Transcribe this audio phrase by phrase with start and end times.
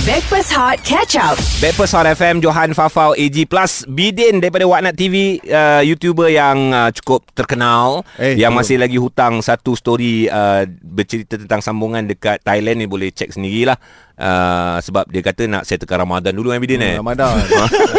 [0.00, 1.36] Backpass Hot Catch Up.
[1.60, 6.88] Backpast Hot FM Johan Fafau AG Plus Bidin daripada Waknat TV uh, YouTuber yang uh,
[6.90, 8.60] cukup terkenal Eh, Yang betul.
[8.64, 13.76] masih lagi hutang Satu story uh, Bercerita tentang sambungan Dekat Thailand ni Boleh cek sendirilah
[14.20, 17.40] uh, Sebab dia kata Nak settlekan Ramadan dulu kan Bidin eh Ramadan.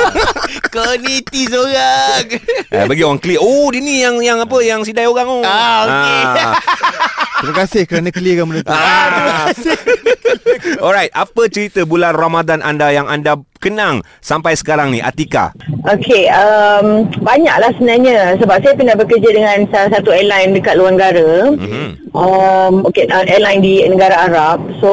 [0.74, 2.26] Kau ni tease orang
[2.72, 5.78] uh, Bagi orang klik Oh dia ni yang yang apa Yang sidai orang tu Ah,
[5.84, 6.22] okey.
[6.24, 6.56] Ah.
[7.42, 8.70] Terima kasih kerana clearkan benda tu.
[8.70, 9.50] Ah.
[10.86, 15.50] Alright, apa cerita bulan Ramadan anda yang anda kenang sampai sekarang ni Atika?
[15.90, 21.50] Okey, um, banyaklah sebenarnya sebab saya pernah bekerja dengan salah satu airline dekat luar negara.
[21.50, 22.14] Mhm.
[22.14, 24.62] Um, okey, uh, airline di negara Arab.
[24.78, 24.90] So,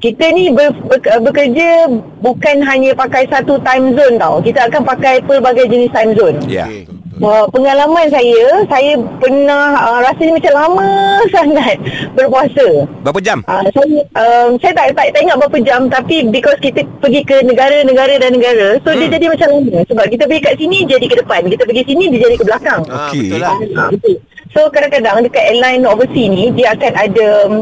[0.00, 1.86] kita ni ber, ber, bekerja
[2.24, 4.40] bukan hanya pakai satu time zone tau.
[4.40, 6.40] Kita akan pakai pelbagai jenis time zone.
[6.48, 6.66] Ya.
[6.66, 6.88] Okey.
[7.20, 10.88] Uh, pengalaman saya, saya pernah uh, rasanya macam lama
[11.36, 11.76] sangat
[12.16, 12.88] berpuasa.
[13.04, 13.44] Berapa jam?
[13.44, 17.44] Uh, saya um, saya tak, tak tak ingat berapa jam tapi because kita pergi ke
[17.44, 19.04] negara-negara dan negara so hmm.
[19.04, 22.04] dia jadi macam lama sebab kita pergi kat sini jadi ke depan kita pergi sini
[22.08, 23.28] dia jadi ke belakang Ah, Okey.
[23.28, 24.16] Betul lah Ah, betul.
[24.56, 27.54] so kadang-kadang dekat airline overseas ni dia akan ada um,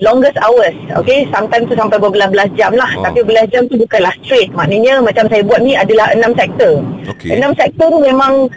[0.00, 3.04] longest hours okay sometimes tu sampai berbelas-belas jam lah Oh.
[3.04, 7.36] tapi belas jam tu bukanlah straight maknanya macam saya buat ni adalah enam sektor Okey.
[7.36, 8.48] enam sektor tu memang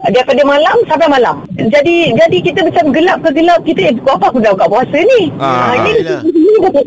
[0.00, 1.44] daripada malam sampai malam.
[1.52, 5.28] Jadi jadi kita macam gelap ke gelap kita eh apa aku dah buka puasa ni.
[5.36, 5.92] Ah, Ah, ini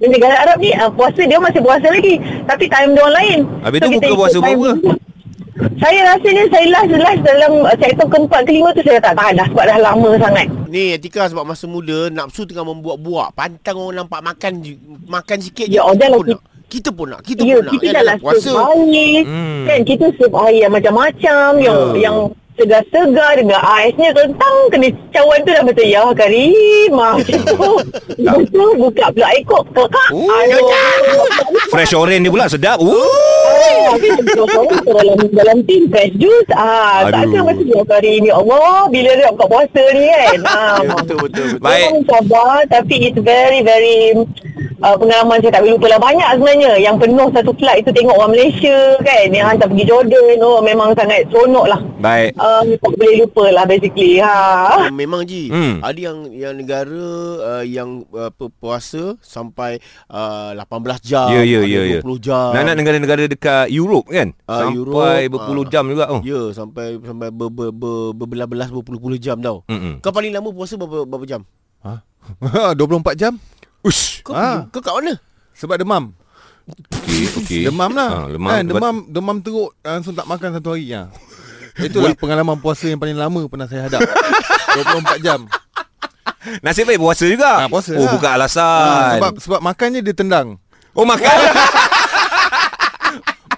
[0.02, 2.17] ini negara Arab ni ah, puasa dia masih puasa lagi
[2.50, 3.39] tapi time dia orang lain.
[3.61, 4.70] Habis tu kita buka puasa berapa?
[5.54, 9.48] Saya rasanya saya last last dalam uh, sektor keempat kelima tu saya tak tahan dah
[9.48, 10.48] sebab dah lama sangat.
[10.66, 15.70] Ni Atika sebab masa muda Nafsu tengah membuat-buat Pantang orang nampak makan je- Makan sikit
[15.70, 16.42] Ya, je, nak.
[16.66, 19.22] Kita pun nak Kita Ya, pun nak kita Kan dah lah puasa air.
[19.22, 19.64] Hmm.
[19.70, 22.10] Kan kita serve air yang macam-macam yang Ya.
[22.10, 22.17] yang
[22.54, 27.72] segar-segar dengan aisnya kentang kena cawan tu dah macam ya karimah macam tu.
[28.16, 30.10] Lepas tu buka pula air kok kakak.
[30.10, 30.26] Oh.
[31.70, 32.78] Fresh orange dia pula sedap.
[32.78, 32.90] Ooh.
[32.90, 33.33] Oh, orang
[34.83, 36.49] dalam dalam tin fresh juice.
[36.53, 38.30] Ah, tak ada macam ya hari ni.
[38.30, 40.39] Allah, bila dia buka puasa ni kan.
[40.54, 41.89] Ah, Betul betul betul Baik.
[42.05, 44.14] Sabar tapi it's very very
[44.83, 48.15] uh, pengalaman saya tak boleh lupa lah banyak sebenarnya yang penuh satu flight itu tengok
[48.20, 52.36] orang Malaysia kan yang hantar pergi Jordan oh memang sangat seronok lah Baik.
[52.37, 54.36] um, tak boleh lupa lah basically ha.
[54.67, 55.83] Ah, Memang Ji Hmm.
[55.86, 57.05] Ada yang yang negara
[57.37, 59.77] uh, Yang uh, apa, puasa Sampai
[60.09, 61.99] uh, 18 jam ada ya, ya.
[62.02, 64.32] 20 jam Nak nak negara-negara dekat Europe kan?
[64.45, 64.77] Ah, sampai
[65.26, 65.70] Europe, berpuluh ah.
[65.70, 66.05] jam juga.
[66.08, 66.21] Oh.
[66.21, 69.61] Ya sampai sampai ber, ber, ber, berbelas-belas berpuluh-puluh jam tau.
[69.67, 69.99] Mm-mm.
[69.99, 71.42] Kau paling lama puasa berapa, berapa jam?
[72.80, 72.80] 24
[73.14, 73.33] jam.
[73.82, 74.23] Ush.
[74.23, 74.70] Kau, Ah.
[74.71, 75.14] kau kat mana?
[75.54, 76.16] Sebab demam.
[76.64, 77.61] Okey, okey.
[77.67, 78.10] Demam lah.
[78.16, 78.49] Ah, demam.
[78.49, 80.88] Kan, demam, demam teruk langsung tak makan satu hari.
[80.95, 81.11] Ha.
[81.89, 84.00] Itulah pengalaman puasa yang paling lama pernah saya hadap.
[85.20, 85.44] 24 jam.
[86.60, 87.64] Nasib baik puasa juga.
[87.64, 88.11] Ah, puasa Oh, lah.
[88.15, 89.11] bukan Ha, alasan.
[89.20, 90.55] sebab sebab makannya dia tendang.
[90.94, 91.27] Oh, makan.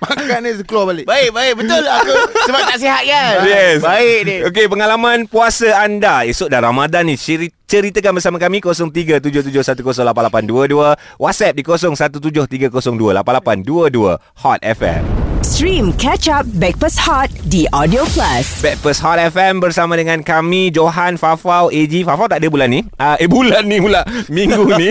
[0.02, 1.06] Makan dia keluar balik.
[1.06, 1.54] Baik, baik.
[1.60, 2.14] Betul aku
[2.46, 3.46] sebab tak sihat kan?
[3.46, 3.82] Yes.
[3.82, 4.36] Baik ni.
[4.46, 6.24] Okey, pengalaman puasa anda.
[6.24, 7.16] Esok dah Ramadan ni.
[7.16, 11.18] Ceri- Ceritakan bersama kami 0377108822.
[11.18, 14.22] WhatsApp di 0173028822.
[14.46, 15.25] Hot FM.
[15.46, 18.66] Stream Catch Up Backpass Hot di Audio Plus.
[18.66, 22.82] Backpast Hot FM bersama dengan kami Johan Fafau AG Fafau tak ada bulan ni?
[22.98, 24.02] Uh, Eh bulan ni pula.
[24.26, 24.90] Minggu ni.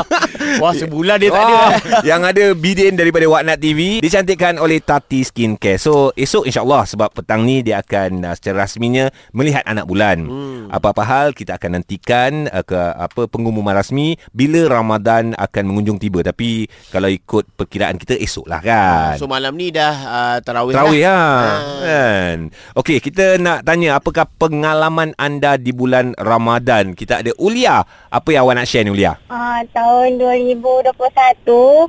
[0.64, 1.52] Wah, sebulan dia tak ada.
[1.52, 5.76] Wah, Yang ada Bidin daripada Waknat TV Dicantikkan oleh Tati Skincare.
[5.76, 10.24] So esok insyaAllah Sebab petang ni Dia akan uh, secara rasminya Melihat anak bulan.
[10.24, 10.72] Hmm.
[10.72, 16.24] Apa-apa hal Kita akan nantikan uh, ke apa Pengumuman rasmi Bila Ramadan akan mengunjung tiba.
[16.24, 19.20] Tapi Kalau ikut perkiraan kita Esok lah kan.
[19.20, 21.14] So malam ni dah uh, tarawih, Terawih lah.
[21.14, 22.36] lah kan.
[22.78, 26.94] Okey, kita nak tanya apakah pengalaman anda di bulan Ramadan?
[26.94, 27.82] Kita ada Ulia.
[28.10, 29.14] Apa yang awak nak share ni Ulia?
[29.30, 30.90] Ah, tahun 2021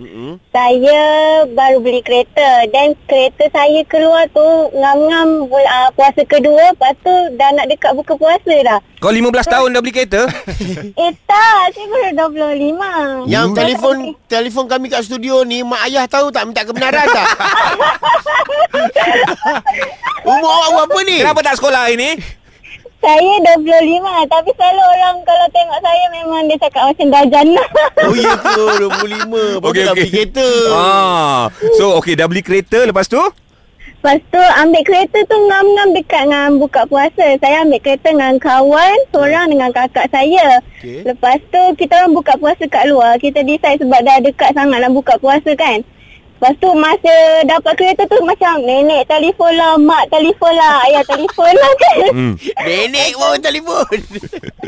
[0.05, 0.31] Mm-mm.
[0.53, 1.01] saya
[1.49, 7.49] baru beli kereta dan kereta saya keluar tu ngam-ngam ah, puasa kedua lepas tu dah
[7.57, 8.79] nak dekat buka puasa dah.
[9.01, 10.21] Kau 15 tahun dah beli kereta?
[11.01, 12.29] Eh tak, saya baru
[13.25, 13.31] 25.
[13.31, 13.95] Yang telefon
[14.29, 17.27] telefon kami kat studio ni mak ayah tahu tak minta kebenaran tak?
[20.21, 21.17] Umur awak berapa ni?
[21.21, 22.11] Kenapa tak sekolah hari ni?
[23.01, 23.65] Saya 25
[24.29, 27.67] tapi selalu orang kalau tengok saya memang dia cakap macam dah jannah.
[28.05, 29.25] Oh ya ke 25
[29.57, 30.05] Baru Okey, dah okey.
[30.05, 31.41] beli kereta Ah.
[31.81, 33.17] So okey dah beli kereta lepas tu?
[34.01, 37.25] Lepas tu ambil kereta tu ngam-ngam dekat dengan buka puasa.
[37.37, 40.61] Saya ambil kereta dengan kawan, seorang dengan kakak saya.
[40.77, 41.01] Okey.
[41.01, 43.17] Lepas tu kita orang buka puasa kat luar.
[43.17, 45.81] Kita decide sebab dah dekat sangat nak buka puasa kan.
[46.41, 51.53] Lepas tu masa dapat kereta tu macam nenek telefon lah, mak telefon lah, ayah telefon
[51.53, 51.97] lah kan.
[52.09, 52.33] Hmm.
[52.65, 53.97] Nenek pun telefon.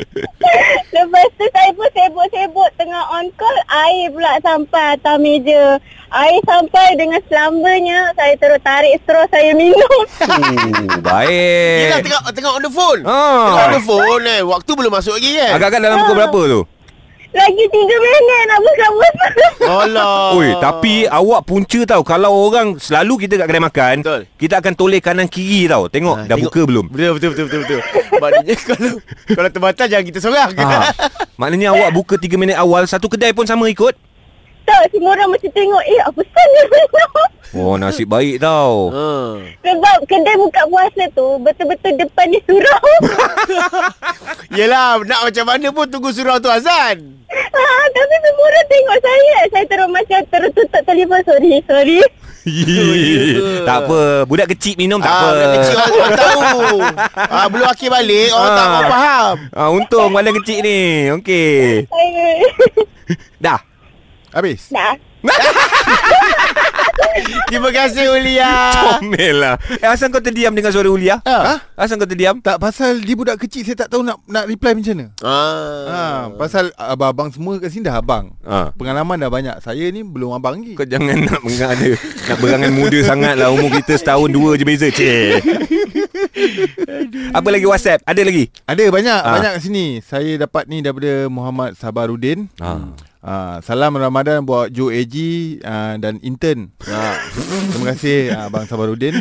[0.93, 3.57] Lepas tu saya pun sibuk-sibuk tengah on call,
[3.89, 5.81] air pula sampai atas meja.
[6.13, 10.01] Air sampai dengan selambanya, saya terus tarik straw saya minum.
[10.29, 11.89] Uh, baik.
[11.89, 13.01] Yelah tengah tengah on the phone.
[13.01, 13.49] Ah.
[13.49, 14.45] Tengah on the phone eh.
[14.45, 15.57] Waktu belum masuk lagi kan.
[15.57, 16.61] Agak-agak dalam pukul berapa tu?
[17.33, 19.27] Lagi tiga minit nak buka puasa.
[19.63, 20.33] Alah.
[20.33, 24.21] Oi, tapi awak punca tau Kalau orang Selalu kita kat kedai makan Betul.
[24.35, 26.51] Kita akan toleh kanan kiri tau Tengok Ah, dah tengok.
[26.51, 27.61] buka belum Betul betul betul betul.
[27.63, 27.79] betul.
[28.13, 28.91] Maknanya kalau
[29.25, 30.49] kalau terbatal jangan kita seorang.
[30.53, 30.79] ha.
[31.35, 33.95] Maknanya awak buka 3 minit awal Satu kedai pun sama ikut
[34.63, 37.27] tak, semua orang macam tengok, eh apa minum.
[37.53, 39.07] Oh nasib baik tau Ha.
[39.65, 42.85] Sebab kedai buka puasa tu betul-betul depan ni surau.
[44.57, 46.97] Yelah, nak macam mana pun tunggu surau tu azan.
[47.29, 49.37] ha, tapi semua orang tengok saya.
[49.47, 51.21] Saya terus macam terus tutup telefon.
[51.23, 51.97] Sorry, sorry.
[51.97, 52.09] ke?
[53.63, 56.75] Tak apa Budak kecil minum tak ah, apa budak kecil orang, orang tahu.
[57.15, 58.57] ah, belum akhir balik, orang Ah.
[58.59, 59.35] tak faham.
[59.53, 60.79] ah, Untung badan kecil ni
[61.13, 61.87] Okey.
[63.39, 63.59] Dah
[64.29, 64.91] Habis Dah.
[67.49, 68.51] Terima kasih Ulia.
[68.97, 69.55] Comel lah.
[69.81, 71.21] Eh asal kau terdiam dengan suara Ulia?
[71.25, 71.61] Ah.
[71.77, 72.37] Asal kau terdiam?
[72.41, 75.07] Tak pasal dia budak kecil Saya tak tahu nak nak reply macam mana.
[75.21, 75.85] Ah.
[75.89, 76.01] ha,
[76.37, 78.33] Pasal abang-abang semua kat sini dah abang.
[78.45, 78.69] Ah.
[78.77, 79.55] Pengalaman dah banyak.
[79.61, 80.73] Saya ni belum abang lagi.
[80.77, 81.91] Kau jangan nak mengada
[82.29, 83.49] Nak berangan muda sangat lah.
[83.53, 85.41] Umur kita setahun dua je beza Cik.
[87.33, 88.01] Apa lagi WhatsApp?
[88.05, 88.49] Ada lagi?
[88.65, 89.21] Ada banyak.
[89.21, 89.33] Ah.
[89.39, 89.85] Banyak kat sini.
[90.01, 92.49] Saya dapat ni daripada Muhammad Sabarudin.
[92.61, 92.93] Ah.
[93.23, 95.15] Ah, salam Ramadan buat Joe AG
[95.63, 96.75] ah, dan intern.
[96.83, 97.15] Ah,
[97.71, 99.15] terima kasih ah, Abang Sabarudin.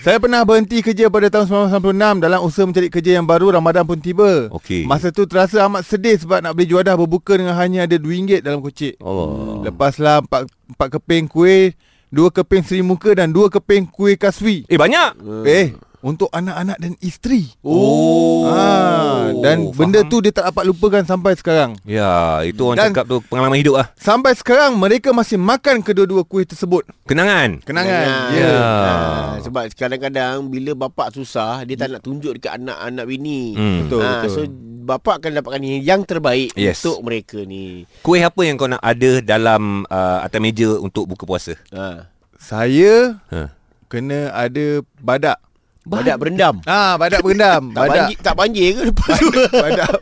[0.00, 4.00] Saya pernah berhenti kerja pada tahun 1996 dalam usaha mencari kerja yang baru Ramadan pun
[4.00, 4.48] tiba.
[4.56, 4.88] Okey.
[4.88, 8.64] Masa tu terasa amat sedih sebab nak beli juadah berbuka dengan hanya ada RM2 dalam
[8.64, 8.96] kocik.
[9.04, 11.76] Allah Lepaslah empat, empat keping kuih,
[12.08, 14.64] dua keping seri muka dan dua keping kuih kaswi.
[14.64, 17.46] Eh banyak Eh, untuk anak-anak dan isteri.
[17.62, 21.78] Oh Ah, dan benda tu dia tak dapat lupakan sampai sekarang.
[21.82, 26.22] Ya itu orang Dan- cakap tu Pengalaman hidup lah Sampai sekarang mereka masih makan kedua-dua
[26.22, 26.84] kuih tersebut.
[27.06, 28.02] Kenangan Kenangan.
[28.34, 28.42] Ya.
[28.42, 28.54] Ya.
[28.58, 33.54] Ah, sebab kadang-kadang bila bapak susah, dia tak nak tunjuk dekat anak-anak bini.
[33.54, 33.78] Hmm.
[33.86, 34.28] Betul, Ah, betul.
[34.28, 34.40] So
[34.82, 36.82] bapak akan dapatkan yang- yang terbaik Yes.
[36.82, 37.86] untuk mereka ni.
[38.02, 42.10] Kuih apa yang kau nak ada Dalam uh, atas meja Untuk buka puasa Ha.
[42.34, 43.54] Saya ha.
[43.86, 45.38] kena ada badak.
[45.82, 46.54] Badak berendam.
[46.62, 47.74] Ah, badak berendam.
[47.74, 48.22] Tak banjir, badak.
[48.22, 49.30] tak banjir ke lepas tu?
[49.50, 49.92] badak.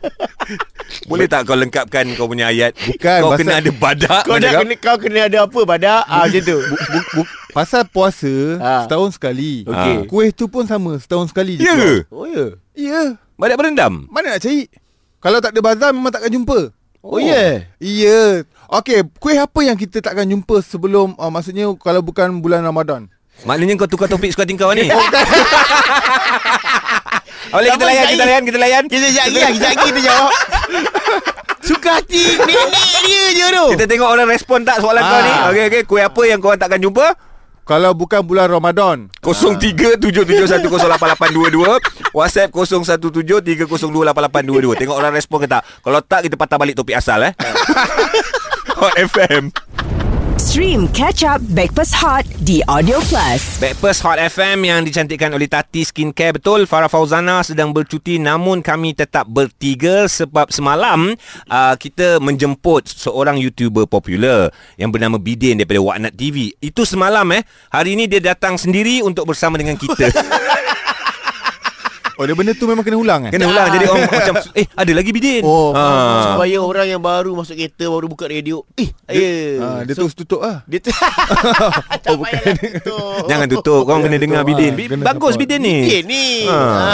[1.07, 4.51] Boleh tak kau lengkapkan Kau punya ayat Bukan, Kau pasal- kena ada badak kau, nak
[4.59, 6.03] kena, kau kena ada apa badak?
[6.05, 6.57] Ah, macam tu.
[6.59, 8.83] Bu- bu- pasal puasa Ah.
[8.85, 9.63] setahun sekali.
[9.63, 9.95] Okey.
[10.05, 11.63] Kuih tu pun sama setahun sekali je.
[11.63, 11.93] Ya ke?
[12.09, 12.45] Oh ya.
[12.73, 13.01] Ya.
[13.33, 14.69] Badak berendam Mana nak cari?
[15.17, 16.69] Kalau tak ada bazar memang takkan jumpa.
[17.01, 17.33] Oh, ya.
[17.33, 17.53] Yeah.
[17.81, 18.21] Ya.
[18.69, 23.09] Okey, kuih apa yang kita takkan jumpa sebelum uh, maksudnya kalau bukan bulan Ramadan?
[23.41, 24.89] Maknanya kau tukar topik suka tingkau ni
[27.51, 28.05] Boleh kita layan.
[28.07, 30.31] Kita layan Kita layan Kita sekejap lagi, lah, sekejap lagi kita jawab.
[31.61, 33.65] Suka hati nenek dia je tu.
[33.71, 35.21] Kita tengok orang respon tak soalan kau Ah.
[35.21, 37.15] ni Okey okey Kuih apa yang kau takkan jumpa
[37.63, 39.07] Kalau bukan bulan Ramadan.
[39.21, 47.21] 0377108822 WhatsApp 0173028822 Tengok orang respon ke tak Kalau tak kita patah balik topik asal
[47.21, 47.31] eh
[48.79, 49.49] Hot FM
[50.41, 53.61] Stream Catch Up Backpass Hot di Audio Plus.
[53.61, 56.41] Backpast Hot FM yang dicantikkan oleh Tati Skincare.
[56.41, 61.13] Betul Farah Fauzana sedang bercuti Namun kami tetap bertiga Sebab semalam
[61.45, 64.49] uh, Kita menjemput seorang YouTuber popular
[64.81, 67.45] Yang bernama Bidin daripada Waknat TV Itu semalam eh.
[67.69, 70.09] Hari ini dia datang sendiri untuk bersama dengan kita
[72.21, 73.31] Oh, dia benda tu memang kena ulang kan?
[73.33, 75.73] Kena ulang Jadi orang macam Eh ada lagi Bidin Oh.
[75.73, 75.85] ha.
[76.29, 80.39] Supaya orang yang baru masuk kereta Baru buka radio Eh ya Ah, dia terus tutup
[80.39, 80.61] lah.
[80.63, 85.01] Dia tu Tak payahlah tutup Jangan tutup Kau kena dengar Bidin ah.
[85.03, 85.41] Bagus support.
[85.41, 86.59] Bidin ni Bidin ni Ha.
[86.61, 86.93] ha.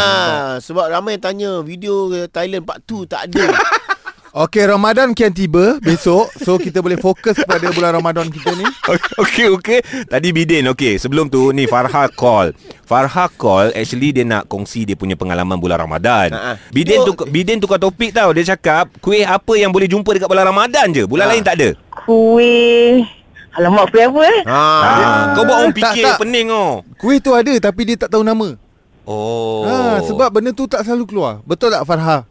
[0.57, 3.43] Sebab ramai yang tanya Video Thailand part 2 tak ada
[4.37, 6.29] Okey, Ramadan kian tiba besok.
[6.37, 8.69] So, kita boleh fokus kepada bulan Ramadan kita ni.
[9.25, 9.79] Okey okey.
[10.05, 11.01] Tadi Bidin okey.
[11.01, 12.53] Sebelum tu ni Farha call.
[12.85, 16.29] Farha call actually dia nak kongsi dia punya pengalaman bulan Ramadan.
[16.29, 16.51] Ha, ha.
[16.69, 18.29] Bidin tu Bidin tukar topik tau.
[18.29, 21.03] Dia cakap kuih apa yang boleh jumpa dekat bulan Ramadan je.
[21.03, 21.31] Bulan Ha.
[21.33, 21.69] lain tak ada.
[22.05, 23.09] Kuih
[23.57, 24.61] Alamak kuih apa eh ha.
[24.61, 26.17] Ah, kau buat orang tak, fikir tak.
[26.21, 26.85] pening oh.
[26.95, 28.53] Kuih tu ada tapi dia tak tahu nama.
[29.01, 29.65] Oh.
[29.65, 31.41] Ha, sebab benda tu tak selalu keluar.
[31.41, 32.21] Betul tak Farha?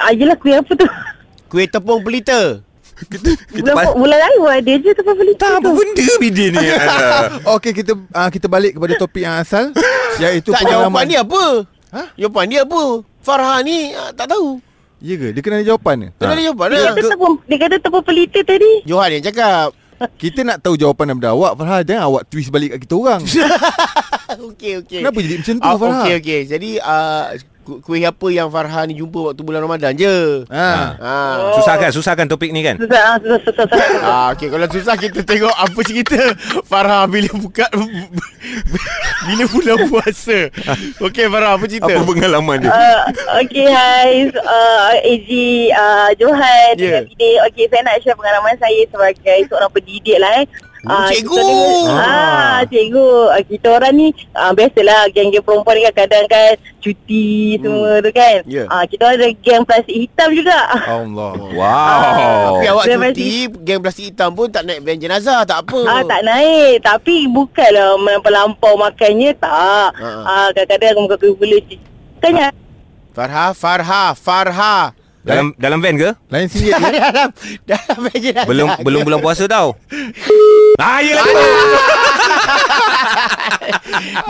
[0.00, 0.86] Ah, Yelah kuih apa tu
[1.46, 2.60] Kuih tepung pelita
[3.54, 6.66] Bulan, pas- bulan lalu ada je tempat beli tak apa benda Bidin ni.
[7.54, 9.70] Okey, kita uh, kita balik kepada topik yang asal
[10.18, 11.04] iaitu Tak jawapan pengalaman.
[11.06, 11.44] dia apa
[11.88, 12.02] Ha?
[12.16, 12.82] Jawapan dia apa
[13.18, 14.60] Farha ni ah, tak tahu
[14.98, 15.30] Ya ke?
[15.30, 16.08] Dia kena ada jawapan ke?
[16.18, 19.68] Tak ada jawapan Dia lah kata tepung Dia kata tepung pelita tadi Johan yang cakap
[20.18, 23.22] Kita nak tahu jawapan daripada awak Farhan Jangan awak twist balik kat kita orang
[24.28, 25.00] Okey okey.
[25.00, 26.40] Kenapa jadi macam tu Ah, Farhan Okey okey.
[26.44, 27.24] Jadi uh,
[27.84, 30.44] kuih apa yang Farhan ni jumpa waktu bulan Ramadan je?
[30.48, 30.96] ha.
[30.98, 31.34] Ah.
[31.60, 31.90] Susah kan?
[31.92, 32.80] Susah kan topik ni kan?
[32.80, 34.00] Susah, ah, susah, susah, susah.
[34.02, 36.18] Ah, okey kalau susah kita tengok apa cerita
[36.64, 37.68] Farah bila buka
[39.28, 40.38] bila bulan puasa.
[41.04, 41.92] Okey Farah apa cerita?
[41.92, 42.70] Apa pengalaman dia?
[42.72, 43.00] Uh,
[43.44, 44.32] okay, hai.
[44.32, 45.30] Uh, AG
[45.72, 46.74] uh, Johan Ya.
[46.74, 46.76] yeah.
[46.76, 47.36] dengan Bidin.
[47.50, 50.46] Okay, saya nak share pengalaman saya sebagai seorang pendidik lah eh.
[50.80, 51.34] Oh, cikgu.
[51.34, 53.08] kita ni- Ah, cikgu.
[53.28, 57.26] Uh, kita orang ni uh, biasalah geng-geng perempuan ni kan kadang kan cuti
[57.58, 58.38] semua tu kan.
[58.44, 58.62] Ya.
[58.66, 60.58] Ah, kita orang ada geng plastik hitam juga.
[60.80, 62.54] Allah Wow.
[62.54, 63.30] Tapi awak cuti
[63.60, 67.98] Geng plastik hitam pun tak naik van jenazah Tak apa Ah tak naik Tapi bukanlah
[67.98, 69.90] Melampau makannya Tak ha.
[70.24, 71.58] ah, Kadang-kadang muka kepala
[72.18, 72.46] Tanya
[73.10, 74.76] Farha Farha Farha
[75.28, 76.10] Dalam dalam van ke?
[76.26, 76.80] Lain singgit ya?
[76.88, 77.28] dalam
[77.68, 79.76] dalam van jenazah Belum belum bulan puasa tau.
[80.78, 81.18] Ah, ya.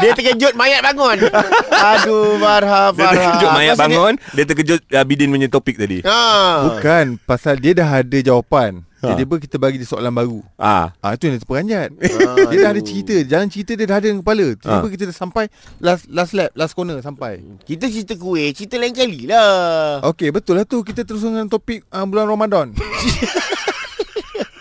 [0.01, 1.29] Dia terkejut mayat bangun
[1.69, 6.01] Aduh Farha Dia terkejut mayat Pasal dia- bangun, dia terkejut uh, Bidin punya topik tadi.
[6.01, 6.21] Ha.
[6.65, 9.15] Bukan Pasal dia dah ada jawapan Ha.
[9.15, 10.91] Tiba-tiba kita bagi dia soalan baru Ah.
[10.99, 11.89] Ah itu yang dia terperanjat.
[12.51, 14.47] dia dah ada cerita, jalan cerita dia dah ada dalam kepala.
[14.53, 14.91] Tiba-tiba Ah.
[14.91, 15.45] kita dah sampai
[15.79, 17.39] last last lap, last corner sampai.
[17.63, 20.83] Kita cerita kuih Cerita lain kali lah Okey, betul lah tu.
[20.83, 22.67] Kita terus dengan topik uh, bulan Ramadan.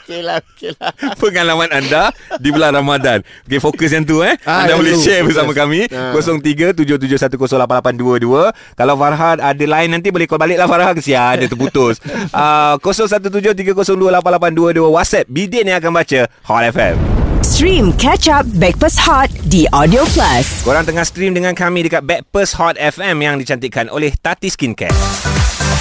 [0.07, 3.19] Okey lah Okey lah Pengalaman anda di bulan Ramadan.
[3.43, 4.39] Okey, fokus yang tu eh.
[4.47, 5.03] Ah, anda boleh tu.
[5.03, 5.83] share bersama kami.
[5.91, 6.15] Ah.
[6.15, 8.55] 0377108822.
[8.79, 10.95] Kalau Farhan ada line nanti boleh call balik lah Farhan.
[10.95, 11.99] Kesian dia terputus.
[12.31, 16.95] uh, 0173028822 WhatsApp Bidin yang akan baca Hot FM.
[17.43, 20.63] Stream Catch Up Backpass Hot di Audio Plus.
[20.63, 24.95] Korang tengah stream dengan kami dekat Backpast Hot FM yang dicantikkan oleh Tati Skincare.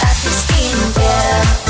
[0.02, 1.65] Tati Skincare,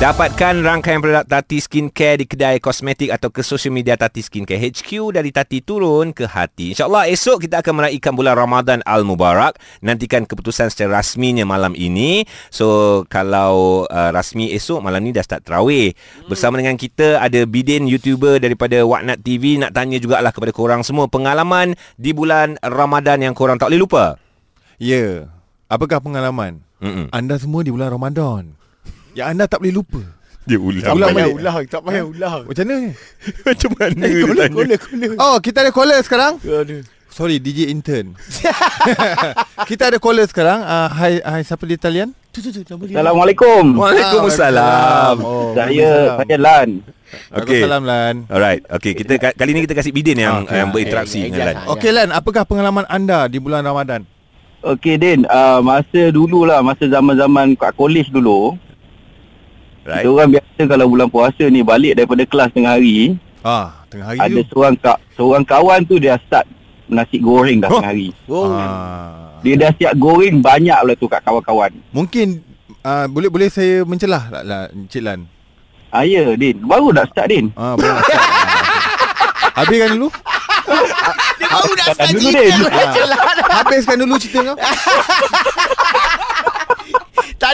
[0.00, 5.12] Dapatkan rangkaian produk Tati Skincare di kedai kosmetik atau ke social media Tati Skincare HQ
[5.12, 6.72] dari Tati turun ke hati.
[6.72, 9.60] InsyaAllah esok kita akan meraihkan bulan Ramadan Al-Mubarak.
[9.84, 12.24] Nantikan keputusan secara rasminya malam ini.
[12.48, 15.92] So kalau uh, rasmi esok malam ni dah start terawih.
[16.32, 19.60] Bersama dengan kita ada Bidin YouTuber daripada Waknat TV.
[19.60, 24.16] Nak tanya jugalah kepada korang semua pengalaman di bulan Ramadan yang korang tak boleh lupa.
[24.80, 25.28] Ya.
[25.68, 27.12] Apakah pengalaman Mm-mm.
[27.12, 28.59] anda semua di bulan Ramadan?
[29.12, 30.00] Yang anda tak boleh lupa.
[30.42, 30.80] Dia ulang.
[30.80, 31.36] Tak Ulang payah balik.
[31.36, 32.90] ulang Tak payah ulang Macam mana ni?
[33.46, 34.56] Macam mana Eh dia caller tanya?
[34.56, 36.34] caller caller Oh, kita ada caller sekarang.
[36.40, 38.14] Aduh Sorry, DJ intern.
[39.68, 40.62] kita ada caller sekarang.
[40.62, 42.14] Uh, hai, hai siapa di talian?
[42.30, 43.74] Assalamualaikum.
[43.74, 45.16] Waalaikumsalam.
[45.18, 46.68] Oh, Saya saya Lan.
[46.78, 47.66] Okey.
[47.66, 48.14] Waalaikumsalam Lan.
[48.30, 48.62] Alright.
[48.70, 50.54] Okey, kita ka- kali ni kita kasih Bidin yang Okey.
[50.54, 51.56] yang berinteraksi Eh, dengan Lan.
[51.68, 54.06] Okey Lan, apakah pengalaman anda di bulan Ramadan?
[54.62, 58.54] Okey Din, uh, masa dululah masa zaman-zaman kat college dulu,
[59.90, 59.98] Right.
[59.98, 64.18] kita orang biasa kalau bulan puasa ni balik daripada kelas tengah hari, Ah, tengah hari
[64.20, 64.48] ada tu.
[64.48, 66.46] seorang ka- seorang kawan tu dia start
[66.86, 67.76] nasi goreng dah Oh.
[67.76, 68.08] tengah hari.
[68.24, 69.34] Oh Ah.
[69.40, 71.72] Dia dah siap goreng banyak lah tu kat kawan-kawan.
[71.90, 72.38] Mungkin
[72.80, 75.24] uh, boleh boleh saya mencelah lah, lah Encik Lan.
[75.88, 77.50] Ah ya Din, baru nak start Din.
[77.52, 77.88] Ah, boleh.
[77.88, 78.20] nak start.
[78.20, 78.38] Ah.
[79.58, 80.08] Habiskan dulu.
[81.36, 82.52] Dia baru nak start dulu, Din.
[82.54, 83.20] lah.
[83.56, 84.56] Habiskan dulu cerita kau.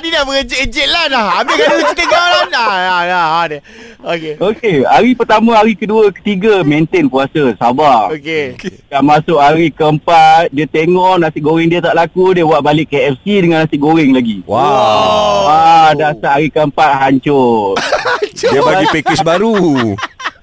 [0.06, 3.60] Tadi dah mengejek-ejek lah dah Habiskan dulu cerita kau lah Dah dah dah.
[4.06, 8.14] Okey Okey, hari pertama, hari kedua, ketiga maintain puasa, sabar.
[8.14, 8.54] Okey
[8.86, 13.50] Dah masuk hari keempat, dia tengok nasi goreng dia tak laku, dia buat balik KFC
[13.50, 14.46] dengan nasi goreng lagi.
[14.46, 15.50] Wow.
[15.50, 17.74] Ah, dah start hari keempat hancur.
[18.46, 19.58] Dia bagi package baru.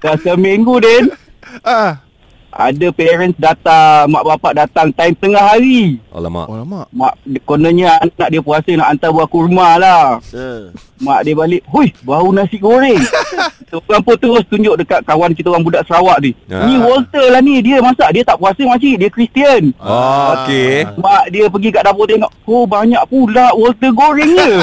[0.04, 1.08] dah seminggu Din,
[1.64, 2.03] Ah.
[2.54, 5.98] Ada parents datang, mak bapak datang time tengah hari.
[6.14, 6.46] Alamak.
[6.46, 6.86] Oh lama.
[6.94, 10.22] Mak kononnya anak dia puasa nak hantar buah kurma lah.
[10.22, 10.70] Ha.
[11.02, 13.02] Mak dia balik, "Hui, bau nasi goreng."
[13.74, 16.30] Orang pun terus tunjuk dekat kawan kita orang budak Sarawak ni.
[16.46, 16.62] Ah.
[16.62, 19.74] Ni Walter lah ni, dia masak, dia tak puasa makcik, dia Kristian.
[19.82, 20.86] Oh, okey.
[20.94, 24.62] Mak dia pergi kat dapur tengok, "Oh, banyak pula Walter gorengnya."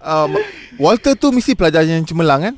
[0.00, 0.32] Uh,
[0.80, 2.54] Walter tu mesti pelajar yang cemerlang kan?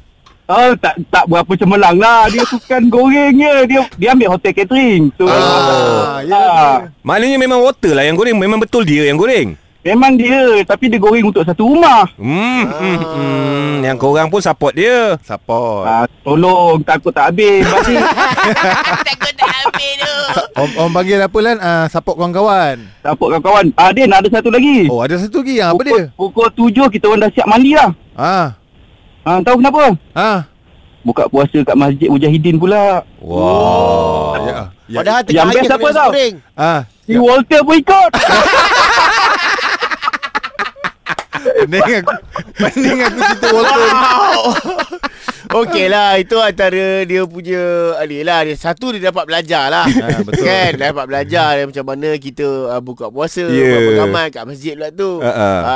[0.52, 2.28] Oh, tak tak berapa cemerlang lah.
[2.28, 3.64] Dia bukan gorengnya.
[3.64, 5.08] Dia dia ambil hotel catering.
[5.16, 8.36] So, Ah, ya, ah, Maknanya memang water lah yang goreng.
[8.36, 9.56] Memang betul dia yang goreng.
[9.82, 10.60] memang dia.
[10.62, 12.04] Tapi dia goreng untuk satu rumah.
[12.14, 13.72] Hmm, hmm, hmm.
[13.82, 15.16] Yang korang pun support dia.
[15.24, 15.82] Support.
[15.82, 17.64] Ah, tolong, takut tak habis.
[19.08, 20.14] Takut tak habis tu
[20.54, 21.56] Om, om panggil apa Lan?
[21.58, 22.76] Uh, support kawan-kawan.
[23.00, 23.64] support kawan-kawan.
[23.74, 24.86] Ah, Din, ada satu lagi.
[24.86, 25.58] Oh, ada satu lagi.
[25.58, 26.12] Ah, apa dia?
[26.12, 27.90] Pukul, pukul tujuh kita orang dah siap mandi lah.
[28.14, 28.46] Ah.
[29.22, 29.94] Ha, tahu kenapa?
[30.18, 30.42] Ha?
[31.06, 33.06] Buka puasa kat Masjid Mujahidin pula.
[33.22, 34.34] Wah.
[34.34, 34.42] Wow.
[34.42, 34.66] Ya.
[34.90, 34.98] ya.
[34.98, 36.10] Padahal tengah air apa tau?
[36.58, 36.74] Ha.
[37.06, 37.22] Si ya.
[37.22, 38.12] Walter pun ikut.
[41.42, 42.14] Pening aku.
[42.58, 43.78] Pening aku cerita Walter.
[45.52, 50.24] Okey lah Itu antara dia punya Ni lah dia, Satu dia dapat belajar lah Ha,
[50.24, 50.42] betul.
[50.44, 53.68] Kan dia dapat belajar dia, Macam mana kita uh, Buka puasa Ya.
[53.68, 55.30] Buat pengamal kat masjid pula tu ha.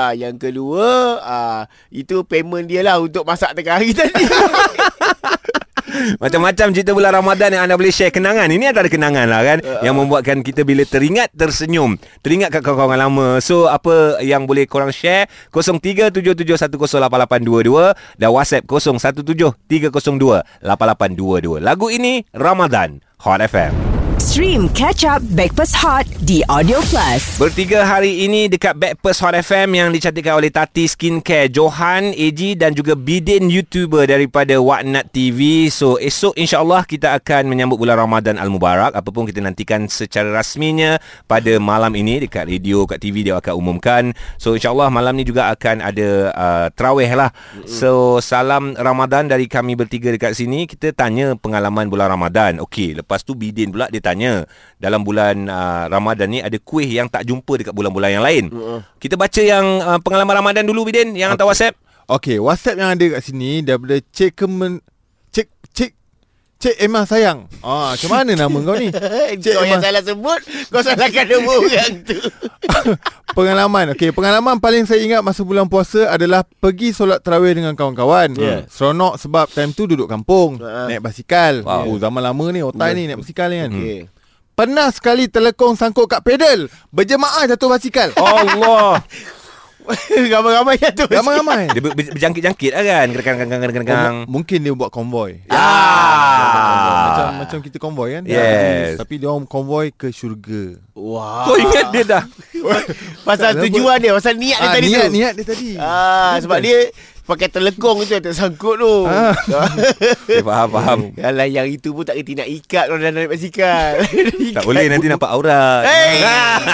[0.09, 0.87] Ah, Yang kedua
[1.21, 1.61] uh,
[1.93, 4.25] Itu payment dia lah Untuk masak tengah hari tadi
[6.23, 8.51] Macam-macam cerita bulan Ramadan yang anda boleh share kenangan.
[8.51, 9.61] Ini antara kenangan lah kan.
[9.63, 11.97] Uh, yang membuatkan kita bila teringat tersenyum.
[12.23, 13.41] Teringat kat kawan-kawan lama.
[13.41, 21.61] So apa yang boleh korang share 0377108822 dan WhatsApp 0173028822.
[21.63, 23.96] Lagu ini Ramadan Hot FM.
[24.27, 27.39] Stream Catch Up Backpass Hot di Audio Plus.
[27.39, 32.75] Bertiga hari ini dekat Backpast Hot FM yang dicantikkan oleh Tati Skincare, Johan, AG dan
[32.75, 35.71] juga Bidin YouTuber daripada Waknat TV.
[35.71, 38.99] So esok insyaAllah kita akan menyambut bulan Ramadan Al-Mubarak.
[38.99, 40.99] Apapun kita nantikan secara rasminya
[41.31, 44.11] pada malam ini dekat radio, kat TV dia akan umumkan.
[44.43, 47.31] So insyaAllah malam ni juga akan ada uh, terawih lah.
[47.63, 50.67] So salam Ramadan dari kami bertiga dekat sini.
[50.67, 52.59] Kita tanya pengalaman bulan Ramadan.
[52.59, 54.16] Okey, lepas tu Bidin pula dia tanya
[54.77, 58.45] dalam bulan uh, Ramadan ni ada kuih yang tak jumpa dekat bulan-bulan yang lain.
[58.53, 58.81] Uh-uh.
[58.97, 61.77] Kita baca yang uh, pengalaman Ramadan dulu Bidin yang hantar WhatsApp.
[62.07, 64.79] Okey WhatsApp yang ada kat sini Daripada Cik Kemen
[65.35, 65.93] Cik Cik
[66.57, 68.89] Cik Emma sayang Ah, Macam mana nama kau ni
[69.45, 70.41] Kau yang salah sebut
[70.73, 72.17] Kau salahkan nama orang tu
[73.37, 78.33] Pengalaman Okey, pengalaman paling saya ingat masa bulan puasa adalah pergi solat tarawih dengan kawan-kawan.
[78.33, 78.65] Ya.
[78.65, 80.89] Seronok sebab time tu duduk kampung, Ha.
[80.89, 81.61] naik basikal.
[81.61, 81.85] Wow.
[81.85, 83.71] Oh, zaman lama ni otai ni naik basikal ni kan.
[83.71, 84.01] Okey.
[84.57, 88.09] Pernah sekali telekong sangkut kat pedal, berjemaah jatuh basikal.
[88.17, 89.05] Allah.
[90.35, 91.63] Ramai-ramai yang tu Ramai-ramai.
[91.71, 93.07] Dia ber- ber- berjangkit-jangkit lah kan.
[93.13, 94.15] Gergang-gergang-gergang.
[94.23, 95.43] M- mungkin dia buat konvoy.
[95.49, 97.07] Ah.
[97.07, 98.23] Macam macam kita konvoy kan.
[98.25, 98.99] Yes.
[98.99, 100.77] Tapi dia orang konvoy ke syurga.
[100.97, 102.25] Wah Kau ingat dia dah.
[103.29, 105.71] Pasal tujuan dia Pasal niat dia Ah, tadi niat tu niat dia tadi.
[105.77, 106.89] Ah, sebab dia
[107.27, 108.95] pakai telekong tu yang tersangkut tu.
[109.05, 109.35] Ah.
[109.35, 110.99] Okay, faham, faham.
[111.13, 113.99] Yalah yang itu pun tak kerti nak ikat kalau dah naik basikal.
[114.57, 115.83] Tak boleh nanti nampak aurat.
[115.83, 116.23] Hey!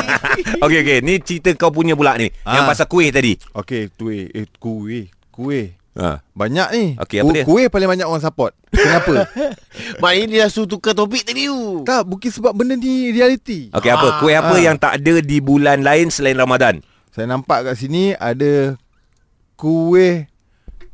[0.64, 2.28] okey okey, ni cerita kau punya pula ni.
[2.42, 2.68] Yang Ah.
[2.68, 3.35] pasal kuih tadi.
[3.52, 4.28] Okey, kuih.
[4.30, 5.09] Eh, kuih.
[5.28, 5.73] Kuih.
[5.92, 6.21] Ha.
[6.30, 6.85] Banyak ni.
[6.97, 7.45] Okey, apa Ku- dia?
[7.45, 8.52] Kuih paling banyak orang support.
[8.69, 9.28] Kenapa?
[9.99, 11.82] Maknanya dia dah suruh tukar topik tadi tu.
[11.82, 13.69] tak, bukan sebab benda ni reality.
[13.71, 14.17] Okey apa?
[14.17, 14.60] Kuih apa Ah.
[14.62, 16.80] yang tak ada di bulan lain selain Ramadan?
[17.08, 18.76] Saya nampak kat sini ada
[19.54, 20.25] kuih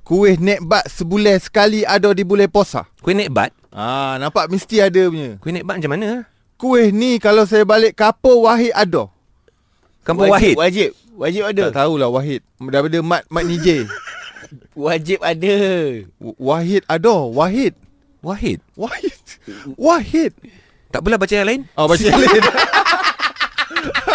[0.09, 2.89] kuih nekbat sebulan sekali ada di bulan puasa.
[3.05, 3.53] Kuih nekbat?
[3.69, 5.37] Ah, nampak mesti ada punya.
[5.37, 6.25] Kuih nekbat macam mana?
[6.57, 9.13] Kuih ni kalau saya balik kapur Wahid ada.
[10.09, 10.57] Kampung Wahid.
[10.57, 10.97] Wajib.
[11.13, 11.69] Wajib ada.
[11.69, 12.41] Tak tahulah Wahid.
[12.57, 13.85] Daripada Mat Mat Nijay.
[14.89, 15.55] Wajib ada.
[16.41, 17.77] Wahid ada, Wahid.
[18.25, 18.65] Wahid.
[18.81, 19.21] Wahid.
[19.77, 20.33] Wahid.
[20.89, 21.61] Tak boleh baca yang lain?
[21.77, 22.43] Oh, baca yang lain.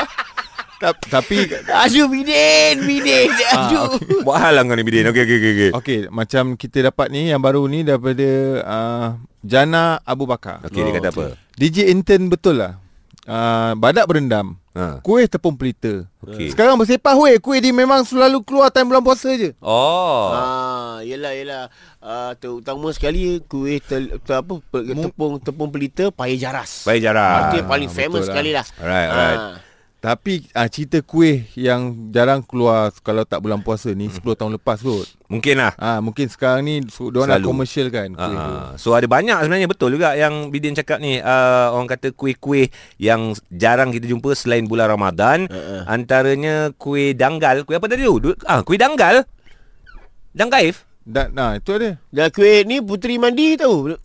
[0.75, 5.07] Ta- Tapi Aduh Bidin Bidin Ah, Aduh Buat hal lah kau ni Bidin.
[5.07, 5.51] Okey okey okey.
[5.51, 5.69] okey.
[5.73, 8.29] Okey, macam kita dapat ni yang baru ni daripada
[8.61, 9.07] uh,
[9.39, 10.63] Jana Abu Bakar.
[10.63, 11.25] Okey dia kata apa?
[11.53, 12.79] DJ intern betul lah.
[13.23, 14.59] Uh, badak berendam.
[14.73, 14.99] Ha.
[14.99, 16.03] Kuih tepung pelita.
[16.19, 16.49] Okey.
[16.49, 19.53] Sekarang bersepah weh, kuih dia memang selalu keluar time bulan puasa je.
[19.61, 20.33] Oh.
[20.33, 21.63] Ah, yelah yelah.
[22.01, 26.83] Uh, terutama sekali kuih tel, tel, apa tepung tepung pelita payah jaras.
[26.83, 27.39] Baik Ah, jarak.
[27.39, 28.27] Itu yang paling famous lah.
[28.27, 28.65] sekali lah.
[28.75, 29.39] Alright, alright.
[29.39, 29.55] Ah.
[30.03, 34.83] Tapi uh, cerita kuih yang jarang keluar kalau tak bulan puasa ni 10 tahun lepas
[34.83, 35.07] kot.
[35.31, 35.71] Mungkin lah.
[35.79, 38.51] Ah mungkin sekarang ni so, dia nak komersial kan kuih tu.
[38.51, 42.67] Uh, so ada banyak sebenarnya betul juga yang Bidin cakap ni uh, orang kata kuih-kuih
[42.99, 45.87] yang jarang kita jumpa selain bulan Ramadan uh-uh.
[45.87, 49.23] antaranya kuih danggal kuih apa tadi tu Du- ah kuih danggal
[50.35, 51.95] danggaif Dan nah itu ada.
[52.11, 53.95] Dan kuih ni puteri mandi tahu.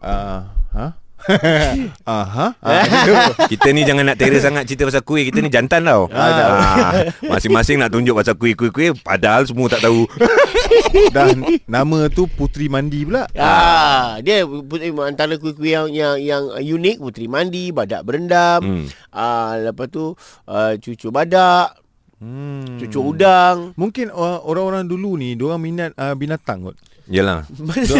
[0.00, 1.01] Ah ha?
[2.08, 2.46] Aha.
[2.62, 3.12] Ah, itu.
[3.52, 7.78] kita ni jangan nak terror sangat cerita pasal kuih kita ni jantan tau ah, masing-masing
[7.78, 10.06] nak tunjuk pasal kuih-kuih-kuih padahal semua tak tahu
[11.14, 13.28] Dan nama tu Putri Mandi pula.
[13.36, 18.60] Ah, dia puteri antara kuih-kuih yang yang yang unik puteri mandi, badak berendam.
[18.60, 18.84] Hmm.
[19.12, 20.16] Ah, lepas tu
[20.48, 21.76] uh, cucu badak,
[22.22, 22.78] Hmm.
[22.78, 23.74] cucu udang.
[23.74, 27.42] Mungkin uh, orang-orang dulu ni Diorang minat uh, binatang kot Yalah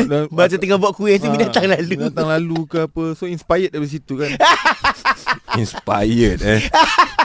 [0.06, 1.90] dah- Masa tengah buat kuih tu Ah, binatang lalu.
[1.96, 3.04] Binatang lalu ke apa.
[3.12, 4.30] So inspired dari situ kan.
[5.60, 6.62] Inspired eh.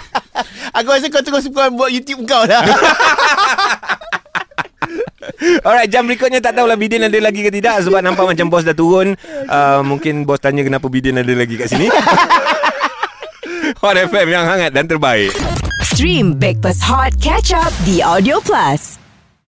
[0.78, 2.62] Aku rasa kau terus suka buat YouTube kau lah.
[5.62, 7.84] Alright jam berikutnya tak tahulah Bidin ada lagi ke tidak.
[7.84, 9.13] Sebab nampak macam bos dah turun.
[9.46, 11.88] Uh, Mungkin bos tanya kenapa Bidin ada lagi kat sini.
[13.78, 15.30] Hot FM yang hangat dan terbaik.
[15.86, 19.07] Stream Backpass Hot Catch Up di Audio Plus.